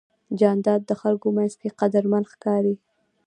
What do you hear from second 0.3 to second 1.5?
جانداد د خلکو